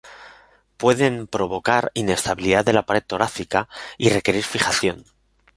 Pueden 0.77 1.27
provocar 1.27 1.91
inestabilidad 1.93 2.65
de 2.65 2.73
la 2.73 2.87
pared 2.87 3.03
torácica 3.05 3.69
y 3.99 4.09
requerir 4.09 4.43
fijación. 4.43 5.05